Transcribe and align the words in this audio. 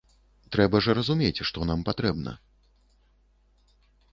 Трэба 0.53 0.79
ж 0.85 0.95
разумець, 0.99 1.43
што 1.49 1.65
нам 1.71 1.83
патрэбна. 1.91 2.33